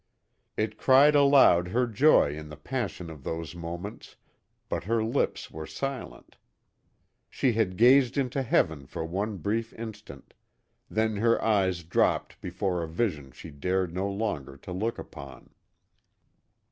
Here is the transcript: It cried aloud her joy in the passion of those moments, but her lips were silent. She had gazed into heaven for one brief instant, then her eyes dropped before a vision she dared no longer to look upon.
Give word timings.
It 0.57 0.79
cried 0.79 1.13
aloud 1.13 1.67
her 1.67 1.85
joy 1.85 2.35
in 2.35 2.49
the 2.49 2.57
passion 2.57 3.11
of 3.11 3.23
those 3.23 3.53
moments, 3.53 4.15
but 4.67 4.85
her 4.85 5.03
lips 5.03 5.51
were 5.51 5.67
silent. 5.67 6.37
She 7.29 7.51
had 7.53 7.77
gazed 7.77 8.17
into 8.17 8.41
heaven 8.41 8.87
for 8.87 9.05
one 9.05 9.37
brief 9.37 9.73
instant, 9.73 10.33
then 10.89 11.17
her 11.17 11.39
eyes 11.39 11.83
dropped 11.83 12.41
before 12.41 12.81
a 12.81 12.87
vision 12.87 13.31
she 13.31 13.51
dared 13.51 13.93
no 13.93 14.09
longer 14.09 14.57
to 14.57 14.71
look 14.71 14.97
upon. 14.97 15.51